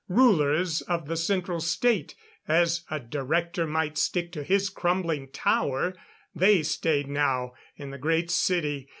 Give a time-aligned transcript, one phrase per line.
[0.09, 2.15] Rulers of the Central State,
[2.47, 5.93] as a Director might stick to his crumbling Tower,
[6.33, 8.89] they stayed now in the Great City.